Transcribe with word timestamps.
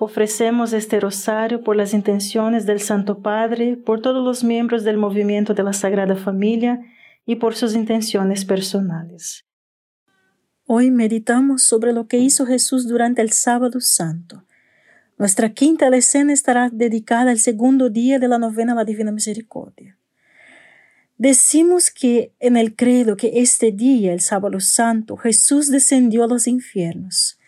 Ofrecemos 0.00 0.72
este 0.72 0.98
rosario 0.98 1.62
por 1.62 1.76
las 1.76 1.94
intenciones 1.94 2.66
del 2.66 2.80
Santo 2.80 3.20
Padre, 3.20 3.76
por 3.76 4.02
todos 4.02 4.24
los 4.24 4.42
miembros 4.42 4.82
del 4.82 4.96
movimiento 4.96 5.54
de 5.54 5.62
la 5.62 5.72
Sagrada 5.72 6.16
Familia 6.16 6.80
y 7.24 7.36
por 7.36 7.54
sus 7.54 7.76
intenciones 7.76 8.44
personales. 8.44 9.44
Hoy 10.66 10.90
meditamos 10.90 11.62
sobre 11.62 11.92
lo 11.92 12.08
que 12.08 12.18
hizo 12.18 12.44
Jesús 12.44 12.88
durante 12.88 13.22
el 13.22 13.30
sábado 13.30 13.80
santo. 13.80 14.44
Nuestra 15.16 15.50
quinta 15.52 15.86
escena 15.96 16.32
estará 16.32 16.70
dedicada 16.72 17.30
al 17.30 17.38
segundo 17.38 17.88
día 17.88 18.18
de 18.18 18.26
la 18.26 18.38
novena 18.38 18.72
a 18.72 18.76
la 18.76 18.84
Divina 18.84 19.12
Misericordia. 19.12 19.96
Decimos 21.18 21.92
que 21.92 22.32
en 22.40 22.56
el 22.56 22.74
credo 22.74 23.16
que 23.16 23.30
este 23.36 23.70
día, 23.70 24.12
el 24.12 24.20
sábado 24.20 24.58
santo, 24.58 25.16
Jesús 25.16 25.70
descendió 25.70 26.24
a 26.24 26.26
los 26.26 26.48
infiernos 26.48 27.38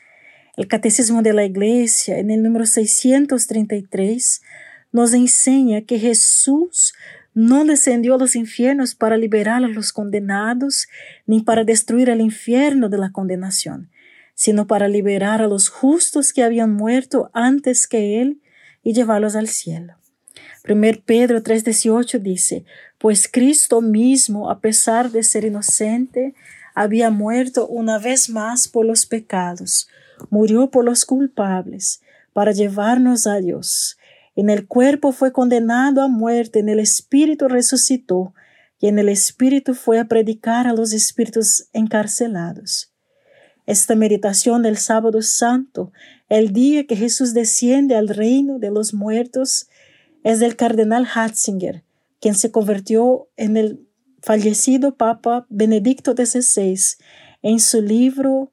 el 0.56 0.68
Catecismo 0.68 1.22
de 1.22 1.34
la 1.34 1.44
Iglesia, 1.44 2.18
en 2.18 2.30
el 2.30 2.42
número 2.42 2.64
633, 2.64 4.42
nos 4.90 5.12
enseña 5.12 5.82
que 5.82 5.98
Jesús 5.98 6.94
no 7.34 7.66
descendió 7.66 8.14
a 8.14 8.18
los 8.18 8.34
infiernos 8.34 8.94
para 8.94 9.18
liberar 9.18 9.62
a 9.62 9.68
los 9.68 9.92
condenados, 9.92 10.88
ni 11.26 11.42
para 11.42 11.64
destruir 11.64 12.08
el 12.08 12.22
infierno 12.22 12.88
de 12.88 12.96
la 12.96 13.12
condenación, 13.12 13.90
sino 14.34 14.66
para 14.66 14.88
liberar 14.88 15.42
a 15.42 15.46
los 15.46 15.68
justos 15.68 16.32
que 16.32 16.42
habían 16.42 16.72
muerto 16.72 17.30
antes 17.34 17.86
que 17.86 18.22
Él 18.22 18.40
y 18.82 18.94
llevarlos 18.94 19.36
al 19.36 19.48
cielo. 19.48 19.96
1 20.66 21.02
Pedro 21.04 21.42
3:18 21.42 22.18
dice, 22.20 22.64
pues 22.96 23.28
Cristo 23.30 23.82
mismo, 23.82 24.50
a 24.50 24.60
pesar 24.60 25.10
de 25.10 25.22
ser 25.22 25.44
inocente, 25.44 26.34
había 26.74 27.10
muerto 27.10 27.66
una 27.66 27.98
vez 27.98 28.30
más 28.30 28.68
por 28.68 28.86
los 28.86 29.04
pecados, 29.04 29.88
murió 30.30 30.70
por 30.70 30.84
los 30.84 31.04
culpables, 31.04 32.00
para 32.32 32.52
llevarnos 32.52 33.26
a 33.26 33.36
Dios. 33.36 33.96
En 34.34 34.50
el 34.50 34.66
cuerpo 34.66 35.12
fue 35.12 35.32
condenado 35.32 36.02
a 36.02 36.08
muerte, 36.08 36.58
en 36.58 36.68
el 36.68 36.78
espíritu 36.78 37.48
resucitó, 37.48 38.34
y 38.78 38.88
en 38.88 38.98
el 38.98 39.08
espíritu 39.08 39.74
fue 39.74 39.98
a 39.98 40.04
predicar 40.04 40.66
a 40.66 40.74
los 40.74 40.92
espíritus 40.92 41.68
encarcelados. 41.72 42.92
Esta 43.64 43.94
meditación 43.94 44.62
del 44.62 44.76
sábado 44.76 45.22
santo, 45.22 45.92
el 46.28 46.52
día 46.52 46.86
que 46.86 46.94
Jesús 46.94 47.34
desciende 47.34 47.96
al 47.96 48.08
reino 48.08 48.58
de 48.58 48.70
los 48.70 48.94
muertos, 48.94 49.68
es 50.22 50.40
del 50.40 50.56
cardenal 50.56 51.06
Hatzinger, 51.12 51.84
quien 52.20 52.34
se 52.34 52.50
convirtió 52.50 53.28
en 53.36 53.56
el 53.56 53.86
fallecido 54.20 54.96
Papa 54.96 55.46
Benedicto 55.48 56.12
XVI 56.12 56.78
en 57.42 57.60
su 57.60 57.80
libro 57.80 58.52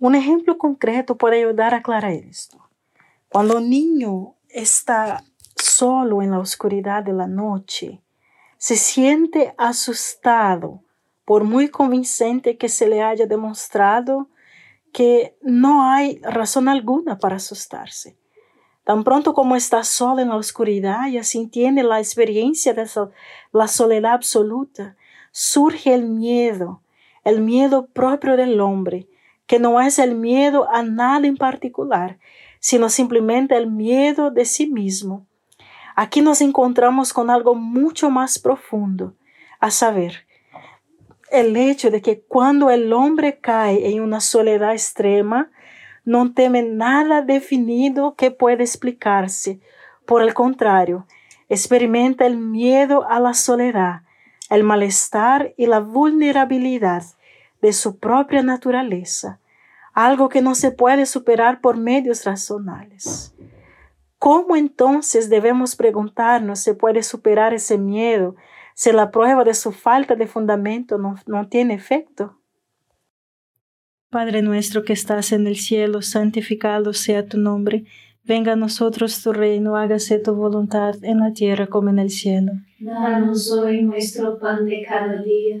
Un 0.00 0.14
ejemplo 0.14 0.58
concreto 0.58 1.16
puede 1.16 1.38
ayudar 1.38 1.74
a 1.74 1.78
aclarar 1.78 2.12
esto. 2.12 2.58
Cuando 3.28 3.58
un 3.58 3.68
niño 3.68 4.36
está 4.48 5.24
solo 5.56 6.22
en 6.22 6.30
la 6.30 6.38
oscuridad 6.38 7.02
de 7.02 7.12
la 7.12 7.26
noche, 7.26 8.00
se 8.58 8.76
siente 8.76 9.54
asustado 9.58 10.82
por 11.24 11.42
muy 11.42 11.68
convincente 11.68 12.56
que 12.56 12.68
se 12.68 12.88
le 12.88 13.02
haya 13.02 13.26
demostrado 13.26 14.28
que 14.92 15.36
no 15.42 15.82
hay 15.82 16.20
razón 16.22 16.68
alguna 16.68 17.18
para 17.18 17.36
asustarse. 17.36 18.16
Tan 18.84 19.02
pronto 19.02 19.34
como 19.34 19.56
está 19.56 19.82
sola 19.82 20.22
en 20.22 20.28
la 20.28 20.36
oscuridad 20.36 21.08
y 21.08 21.18
así 21.18 21.46
tiene 21.48 21.82
la 21.82 21.98
experiencia 21.98 22.72
de 22.72 22.88
la 23.52 23.68
soledad 23.68 24.12
absoluta, 24.12 24.96
surge 25.32 25.92
el 25.92 26.04
miedo, 26.08 26.82
el 27.24 27.40
miedo 27.40 27.86
propio 27.86 28.36
del 28.36 28.60
hombre, 28.60 29.08
que 29.48 29.58
no 29.58 29.80
es 29.80 29.98
el 29.98 30.14
miedo 30.14 30.70
a 30.70 30.84
nada 30.84 31.26
en 31.26 31.36
particular, 31.36 32.18
sino 32.60 32.88
simplemente 32.90 33.56
el 33.56 33.66
miedo 33.66 34.30
de 34.30 34.44
sí 34.44 34.68
mismo. 34.68 35.26
Aquí 35.96 36.20
nos 36.20 36.40
encontramos 36.42 37.12
con 37.12 37.30
algo 37.30 37.56
mucho 37.56 38.10
más 38.10 38.38
profundo, 38.38 39.14
a 39.58 39.72
saber, 39.72 40.26
el 41.32 41.56
hecho 41.56 41.90
de 41.90 42.00
que 42.02 42.20
cuando 42.20 42.70
el 42.70 42.92
hombre 42.92 43.38
cae 43.38 43.88
en 43.88 44.02
una 44.02 44.20
soledad 44.20 44.72
extrema, 44.72 45.50
no 46.04 46.32
teme 46.32 46.62
nada 46.62 47.22
definido 47.22 48.14
que 48.14 48.30
pueda 48.30 48.62
explicarse. 48.62 49.60
Por 50.06 50.22
el 50.22 50.34
contrario, 50.34 51.06
experimenta 51.48 52.26
el 52.26 52.36
miedo 52.36 53.06
a 53.08 53.18
la 53.18 53.34
soledad, 53.34 54.02
el 54.50 54.62
malestar 54.62 55.54
y 55.56 55.66
la 55.66 55.80
vulnerabilidad 55.80 57.02
de 57.60 57.72
su 57.72 57.98
propia 57.98 58.42
naturaleza, 58.42 59.40
algo 59.92 60.28
que 60.28 60.42
no 60.42 60.54
se 60.54 60.70
puede 60.70 61.06
superar 61.06 61.60
por 61.60 61.76
medios 61.76 62.24
racionales. 62.24 63.34
¿Cómo 64.18 64.56
entonces 64.56 65.30
debemos 65.30 65.76
preguntarnos 65.76 66.60
si 66.60 66.72
puede 66.72 67.02
superar 67.02 67.54
ese 67.54 67.78
miedo 67.78 68.34
si 68.74 68.92
la 68.92 69.10
prueba 69.10 69.44
de 69.44 69.54
su 69.54 69.72
falta 69.72 70.14
de 70.14 70.26
fundamento 70.26 70.98
no, 70.98 71.16
no 71.26 71.48
tiene 71.48 71.74
efecto? 71.74 72.38
Padre 74.10 74.40
nuestro 74.40 74.84
que 74.84 74.92
estás 74.92 75.32
en 75.32 75.46
el 75.46 75.56
cielo, 75.56 76.00
santificado 76.00 76.92
sea 76.94 77.26
tu 77.26 77.38
nombre. 77.38 77.84
Venga 78.24 78.52
a 78.52 78.56
nosotros 78.56 79.22
tu 79.22 79.32
reino, 79.32 79.76
hágase 79.76 80.18
tu 80.18 80.34
voluntad 80.34 80.94
en 81.02 81.18
la 81.18 81.32
tierra 81.32 81.66
como 81.66 81.90
en 81.90 81.98
el 81.98 82.10
cielo. 82.10 82.52
Danos 82.78 83.50
hoy 83.52 83.82
nuestro 83.82 84.38
pan 84.38 84.64
de 84.64 84.82
cada 84.88 85.22
día, 85.22 85.60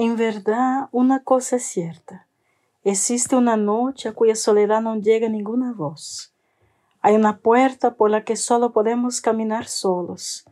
En 0.00 0.14
verdad, 0.14 0.88
una 0.92 1.24
cosa 1.24 1.56
es 1.56 1.64
cierta. 1.64 2.28
Existe 2.84 3.34
una 3.34 3.56
noche 3.56 4.08
a 4.08 4.12
cuya 4.12 4.36
soledad 4.36 4.80
no 4.80 4.94
llega 4.94 5.28
ninguna 5.28 5.72
voz. 5.72 6.32
Hay 7.00 7.16
una 7.16 7.38
puerta 7.38 7.96
por 7.96 8.08
la 8.08 8.22
que 8.22 8.36
solo 8.36 8.70
podemos 8.72 9.20
caminar 9.20 9.66
solos, 9.66 10.44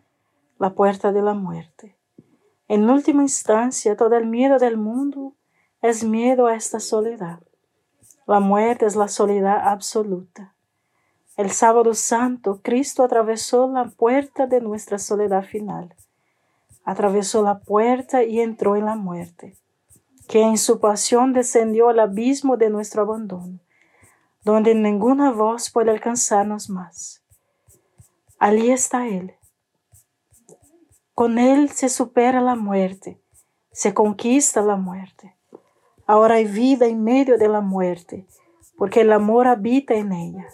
la 0.58 0.74
puerta 0.74 1.12
de 1.12 1.22
la 1.22 1.34
muerte. 1.34 1.96
En 2.66 2.90
última 2.90 3.22
instancia, 3.22 3.96
todo 3.96 4.16
el 4.16 4.26
miedo 4.26 4.58
del 4.58 4.76
mundo 4.78 5.34
es 5.80 6.02
miedo 6.02 6.48
a 6.48 6.56
esta 6.56 6.80
soledad. 6.80 7.38
La 8.26 8.40
muerte 8.40 8.84
es 8.84 8.96
la 8.96 9.06
soledad 9.06 9.68
absoluta. 9.68 10.56
El 11.36 11.52
sábado 11.52 11.94
santo, 11.94 12.58
Cristo 12.64 13.04
atravesó 13.04 13.70
la 13.70 13.84
puerta 13.84 14.48
de 14.48 14.60
nuestra 14.60 14.98
soledad 14.98 15.44
final. 15.44 15.94
Atravesó 16.86 17.42
la 17.42 17.58
puerta 17.58 18.22
y 18.22 18.40
entró 18.40 18.76
en 18.76 18.86
la 18.86 18.96
muerte, 18.96 19.58
que 20.26 20.40
en 20.40 20.56
su 20.56 20.80
pasión 20.80 21.34
descendió 21.34 21.90
al 21.90 22.00
abismo 22.00 22.56
de 22.56 22.70
nuestro 22.70 23.02
abandono, 23.02 23.58
donde 24.42 24.74
ninguna 24.74 25.32
voz 25.32 25.70
puede 25.70 25.90
alcanzarnos 25.90 26.70
más. 26.70 27.22
Allí 28.38 28.70
está 28.70 29.06
Él. 29.08 29.34
Con 31.12 31.38
Él 31.38 31.70
se 31.70 31.88
supera 31.88 32.40
la 32.40 32.54
muerte, 32.54 33.20
se 33.72 33.92
conquista 33.92 34.62
la 34.62 34.76
muerte. 34.76 35.36
Ahora 36.06 36.36
hay 36.36 36.44
vida 36.44 36.86
en 36.86 37.02
medio 37.02 37.36
de 37.36 37.48
la 37.48 37.60
muerte, 37.60 38.26
porque 38.78 39.00
el 39.00 39.12
amor 39.12 39.48
habita 39.48 39.94
en 39.94 40.12
ella. 40.12 40.46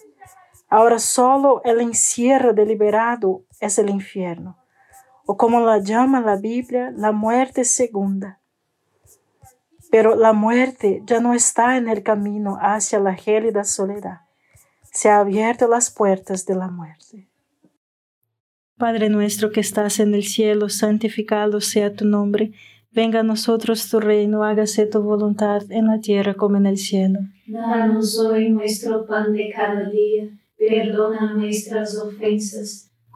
Ahora 0.69 0.99
solo 0.99 1.61
el 1.65 1.83
encierro 1.83 2.55
deliberado 2.55 3.43
es 3.61 3.79
el 3.79 3.91
infierno, 3.91 4.57
o 5.27 5.37
como 5.37 5.61
la 5.61 5.79
llama 5.79 6.21
la 6.21 6.37
Biblia, 6.37 6.93
la 6.97 7.13
muerte 7.13 7.65
segunda. 7.65 8.41
Pero 9.91 10.15
la 10.17 10.33
muerte 10.33 11.03
ya 11.07 11.21
no 11.21 11.35
está 11.35 11.77
en 11.77 11.89
el 11.89 12.03
camino 12.03 12.59
hacia 12.61 12.99
la 12.99 13.15
gélida 13.15 13.65
soledad. 13.65 14.21
Se 14.93 15.09
han 15.09 15.21
abierto 15.21 15.69
las 15.69 15.91
puertas 15.91 16.47
de 16.47 16.55
la 16.55 16.69
muerte. 16.69 17.29
Padre 18.79 19.11
nuestro 19.11 19.53
que 19.53 19.61
estás 19.61 20.01
en 20.01 20.15
el 20.15 20.25
cielo, 20.25 20.69
santificado 20.69 21.61
sea 21.61 21.95
tu 21.95 22.05
nombre. 22.05 22.53
Venga 22.91 23.21
a 23.21 23.23
nosotros 23.23 23.89
tu 23.89 24.01
reino, 24.01 24.45
hágase 24.45 24.87
tu 24.87 25.01
voluntad 25.03 25.63
en 25.71 25.87
la 25.87 26.01
tierra 26.01 26.35
como 26.35 26.57
en 26.57 26.67
el 26.67 26.79
cielo. 26.79 27.21
Danos 27.47 28.19
hoy 28.19 28.51
nuestro 28.51 29.07
pan 29.07 29.33
de 29.33 29.53
cada 29.55 29.89
día 29.89 30.29
perdona 30.69 31.35
nuestras 31.35 31.97
ofensas, 31.99 32.92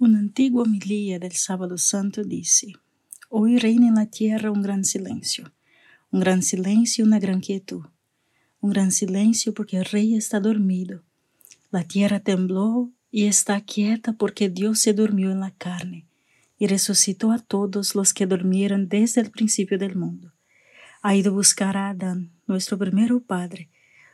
Una 0.00 0.18
antigua 0.18 0.62
homilía 0.62 1.18
del 1.18 1.32
sábado 1.32 1.76
santo 1.76 2.24
dice, 2.24 2.72
Hoy 3.28 3.58
reina 3.58 3.86
en 3.86 3.96
la 3.96 4.06
tierra 4.06 4.50
un 4.50 4.62
gran 4.62 4.86
silencio, 4.86 5.52
un 6.10 6.20
gran 6.20 6.42
silencio 6.42 7.04
y 7.04 7.06
una 7.06 7.18
gran 7.18 7.40
quietud, 7.40 7.84
un 8.62 8.70
gran 8.70 8.92
silencio 8.92 9.52
porque 9.52 9.76
el 9.76 9.84
rey 9.84 10.14
está 10.14 10.40
dormido, 10.40 11.02
la 11.70 11.84
tierra 11.84 12.18
tembló 12.18 12.90
y 13.10 13.26
está 13.26 13.60
quieta 13.60 14.14
porque 14.14 14.48
Dios 14.48 14.80
se 14.80 14.94
durmió 14.94 15.32
en 15.32 15.40
la 15.40 15.50
carne 15.50 16.06
y 16.58 16.66
resucitó 16.66 17.30
a 17.30 17.38
todos 17.38 17.94
los 17.94 18.14
que 18.14 18.24
durmieron 18.24 18.88
desde 18.88 19.20
el 19.20 19.30
principio 19.30 19.76
del 19.76 19.96
mundo. 19.96 20.32
Ha 21.02 21.14
ido 21.14 21.30
a 21.30 21.34
buscar 21.34 21.76
a 21.76 21.90
Adán, 21.90 22.30
nuestro 22.46 22.78
primero 22.78 23.20
padre, 23.20 23.68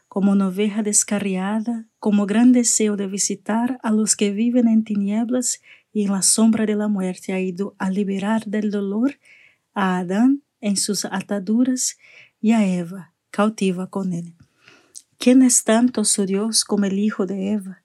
como 0.09 0.33
una 0.33 0.49
oveja 0.49 0.83
descarriada, 0.83 1.87
como 1.99 2.27
gran 2.27 2.53
deseo 2.53 2.97
de 2.97 3.07
visitar 3.07 3.79
a 3.83 3.91
los 3.91 4.17
que 4.17 4.31
viven 4.31 4.69
en 4.69 4.85
tinieblas 4.85 5.61
y 5.93 6.05
en 6.05 6.13
la 6.13 6.23
sombra 6.23 6.67
de 6.67 6.77
la 6.77 6.89
muerte, 6.89 7.33
ha 7.33 7.41
ido 7.41 7.75
a 7.79 7.91
liberar 7.91 8.45
del 8.47 8.71
dolor 8.71 9.19
a 9.75 9.99
Adán 9.99 10.43
en 10.61 10.77
sus 10.77 11.05
ataduras 11.05 11.99
y 12.41 12.53
a 12.53 12.67
Eva, 12.67 13.15
cautiva 13.31 13.89
con 13.89 14.13
él. 14.13 14.35
¿Quién 15.19 15.43
es 15.43 15.65
tanto 15.65 16.05
su 16.05 16.27
Dios 16.27 16.65
como 16.65 16.85
el 16.85 16.99
hijo 16.99 17.27
de 17.27 17.53
Eva? 17.53 17.83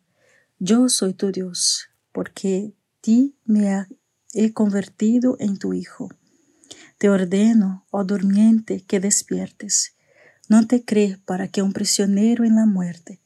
Yo 0.60 0.90
soy 0.90 1.14
tu 1.14 1.32
Dios, 1.32 1.90
porque 2.12 2.74
ti 3.00 3.36
me 3.46 3.88
he 4.34 4.54
convertido 4.54 5.38
en 5.40 5.58
tu 5.58 5.74
hijo. 5.74 6.10
Te 6.98 7.10
ordeno, 7.10 7.86
oh 7.90 8.04
durmiente, 8.04 8.84
que 8.86 9.00
despiertes. 9.00 9.96
No 10.52 10.68
te 10.68 10.84
crees 10.84 11.18
para 11.18 11.48
que 11.48 11.62
un 11.62 11.72
prisionero 11.72 12.44
en 12.44 12.58
la 12.58 12.66
muerte. 12.66 13.22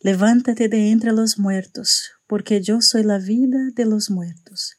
Levántate 0.00 0.68
de 0.68 0.90
entre 0.90 1.12
los 1.12 1.38
muertos, 1.38 2.10
porque 2.26 2.62
yo 2.62 2.80
soy 2.80 3.04
la 3.04 3.18
vida 3.18 3.70
de 3.76 3.84
los 3.84 4.10
muertos. 4.10 4.78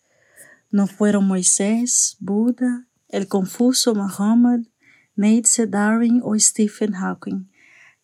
No 0.69 0.87
fueron 0.87 1.25
Moisés, 1.25 2.17
Buda, 2.19 2.85
el 3.07 3.29
confuso 3.29 3.95
Muhammad, 3.95 4.59
Nietzsche, 5.15 5.67
Darwin 5.67 6.19
o 6.21 6.37
Stephen 6.37 6.91
Hawking, 6.91 7.49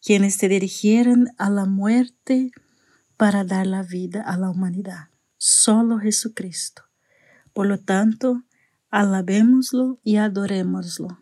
quienes 0.01 0.37
te 0.37 0.47
dirigieron 0.47 1.27
a 1.37 1.49
la 1.49 1.65
muerte 1.65 2.51
para 3.17 3.43
dar 3.43 3.67
la 3.67 3.83
vida 3.83 4.21
a 4.21 4.37
la 4.37 4.51
humanidad. 4.51 5.09
Solo 5.37 5.99
Jesucristo. 5.99 6.83
Por 7.51 7.67
lo 7.67 7.77
tanto, 7.77 8.45
alabémoslo 8.89 9.99
y 10.01 10.15
adorémoslo. 10.15 11.21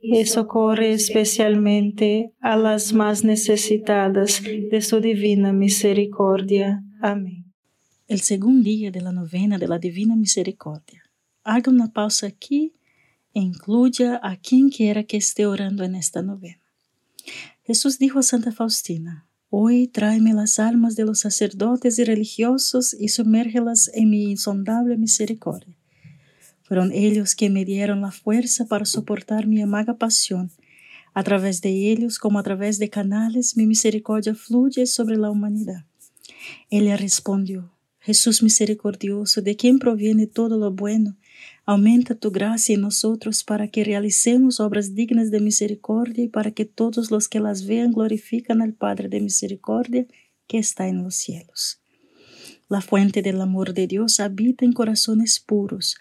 y 0.00 0.24
socorre 0.26 0.92
especialmente 0.92 2.32
a 2.40 2.56
las 2.56 2.92
más 2.92 3.24
necesitadas 3.24 4.42
de 4.42 4.80
su 4.80 5.00
divina 5.00 5.52
misericordia. 5.52 6.84
Amén. 7.00 7.52
El 8.06 8.20
segundo 8.20 8.64
día 8.64 8.90
de 8.90 9.00
la 9.00 9.12
novena 9.12 9.58
de 9.58 9.68
la 9.68 9.78
Divina 9.78 10.16
Misericordia. 10.16 11.02
Haga 11.44 11.70
una 11.70 11.92
pausa 11.92 12.26
aquí 12.26 12.74
e 13.34 13.40
incluya 13.40 14.20
a 14.22 14.36
quien 14.36 14.70
quiera 14.70 15.04
que 15.04 15.16
esté 15.16 15.46
orando 15.46 15.84
en 15.84 15.94
esta 15.94 16.22
novena. 16.22 16.62
Jesús 17.64 17.98
dijo 17.98 18.20
a 18.20 18.22
Santa 18.22 18.52
Faustina, 18.52 19.28
Hoy 19.50 19.88
tráeme 19.88 20.34
las 20.34 20.58
almas 20.58 20.94
de 20.94 21.06
los 21.06 21.20
sacerdotes 21.20 21.98
y 21.98 22.04
religiosos 22.04 22.94
y 22.98 23.08
sumérgelas 23.08 23.90
en 23.94 24.10
mi 24.10 24.30
insondable 24.30 24.98
misericordia. 24.98 25.77
Fueron 26.68 26.92
ellos 26.92 27.34
que 27.34 27.48
me 27.48 27.64
dieron 27.64 28.02
la 28.02 28.10
fuerza 28.10 28.66
para 28.66 28.84
soportar 28.84 29.46
mi 29.46 29.62
amarga 29.62 29.96
pasión. 29.96 30.50
A 31.14 31.24
través 31.24 31.62
de 31.62 31.70
ellos, 31.90 32.18
como 32.18 32.38
a 32.38 32.42
través 32.42 32.78
de 32.78 32.90
canales, 32.90 33.56
mi 33.56 33.66
misericordia 33.66 34.34
fluye 34.34 34.84
sobre 34.84 35.16
la 35.16 35.30
humanidad. 35.30 35.86
Ella 36.68 36.98
respondió, 36.98 37.72
Jesús 38.00 38.42
misericordioso, 38.42 39.40
de 39.40 39.56
quien 39.56 39.78
proviene 39.78 40.26
todo 40.26 40.58
lo 40.58 40.70
bueno, 40.70 41.16
aumenta 41.64 42.14
tu 42.14 42.30
gracia 42.30 42.74
en 42.74 42.82
nosotros 42.82 43.44
para 43.44 43.68
que 43.68 43.82
realicemos 43.82 44.60
obras 44.60 44.94
dignas 44.94 45.30
de 45.30 45.40
misericordia 45.40 46.24
y 46.24 46.28
para 46.28 46.50
que 46.50 46.66
todos 46.66 47.10
los 47.10 47.28
que 47.28 47.40
las 47.40 47.66
vean 47.66 47.92
glorifican 47.92 48.60
al 48.60 48.74
Padre 48.74 49.08
de 49.08 49.20
misericordia 49.20 50.06
que 50.46 50.58
está 50.58 50.86
en 50.86 51.02
los 51.02 51.14
cielos. 51.14 51.80
La 52.68 52.82
fuente 52.82 53.22
del 53.22 53.40
amor 53.40 53.72
de 53.72 53.86
Dios 53.86 54.20
habita 54.20 54.66
en 54.66 54.74
corazones 54.74 55.40
puros, 55.40 55.96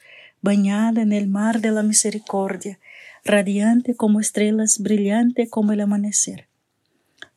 bañada 0.47 1.01
en 1.01 1.11
el 1.11 1.27
mar 1.27 1.59
de 1.59 1.71
la 1.71 1.83
misericordia, 1.83 2.79
radiante 3.25 3.95
como 3.95 4.21
estrellas, 4.21 4.79
brillante 4.79 5.49
como 5.49 5.73
el 5.73 5.81
amanecer. 5.81 6.47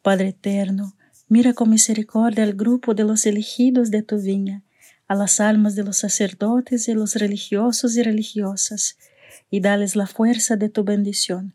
Padre 0.01 0.29
eterno, 0.29 0.95
mira 1.27 1.53
con 1.53 1.71
misericordia 1.71 2.45
al 2.45 2.53
grupo 2.53 2.95
de 2.95 3.03
los 3.03 3.27
elegidos 3.27 3.91
de 3.91 4.05
tu 4.05 4.21
viña, 4.21 4.63
a 5.09 5.17
las 5.17 5.41
almas 5.41 5.75
de 5.75 5.83
los 5.83 5.99
sacerdotes 5.99 6.87
y 6.87 6.95
los 6.95 7.17
religiosos 7.17 7.97
y 7.97 8.05
religiosas, 8.05 8.97
y 9.51 9.59
dales 9.59 9.97
la 9.97 10.07
fuerza 10.07 10.55
de 10.55 10.69
tu 10.69 10.85
bendición. 10.85 11.53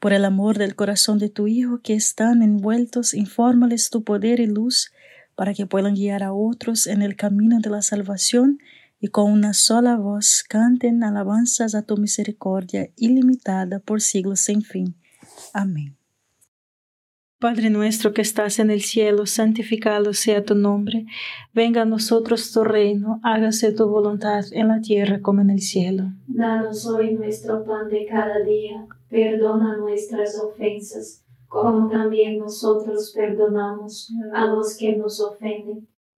Por 0.00 0.14
el 0.14 0.24
amor 0.24 0.56
del 0.56 0.74
corazón 0.74 1.18
de 1.18 1.28
tu 1.28 1.48
Hijo 1.48 1.82
que 1.82 1.92
están 1.92 2.42
envueltos, 2.42 3.12
infórmales 3.12 3.90
tu 3.90 4.04
poder 4.04 4.40
y 4.40 4.46
luz, 4.46 4.90
para 5.34 5.52
que 5.52 5.66
puedan 5.66 5.96
guiar 5.96 6.22
a 6.22 6.32
otros 6.32 6.86
en 6.86 7.02
el 7.02 7.14
camino 7.14 7.60
de 7.60 7.68
la 7.68 7.82
salvación 7.82 8.58
y 9.00 9.08
con 9.08 9.30
una 9.30 9.54
sola 9.54 9.96
voz 9.96 10.44
canten 10.48 11.04
alabanzas 11.04 11.74
a 11.74 11.82
tu 11.82 11.96
misericordia 11.96 12.90
ilimitada 12.96 13.78
por 13.78 14.00
siglos 14.00 14.40
sin 14.40 14.62
fin. 14.62 14.96
Amén. 15.52 15.98
Padre 17.40 17.70
nuestro 17.70 18.12
que 18.12 18.22
estás 18.22 18.58
en 18.58 18.68
el 18.68 18.80
cielo, 18.80 19.24
santificado 19.24 20.12
sea 20.12 20.44
tu 20.44 20.56
nombre. 20.56 21.06
Venga 21.54 21.82
a 21.82 21.84
nosotros 21.84 22.50
tu 22.50 22.64
reino, 22.64 23.20
hágase 23.22 23.70
tu 23.70 23.88
voluntad 23.88 24.44
en 24.50 24.66
la 24.66 24.80
tierra 24.80 25.20
como 25.22 25.42
en 25.42 25.50
el 25.50 25.60
cielo. 25.60 26.10
Danos 26.26 26.84
hoy 26.86 27.14
nuestro 27.14 27.64
pan 27.64 27.88
de 27.88 28.06
cada 28.06 28.40
día, 28.40 28.88
perdona 29.08 29.76
nuestras 29.76 30.36
ofensas, 30.42 31.24
como 31.46 31.88
también 31.88 32.38
nosotros 32.38 33.12
perdonamos 33.14 34.12
a 34.34 34.46
los 34.46 34.76
que 34.76 34.96
nos 34.96 35.20
ofenden 35.20 35.86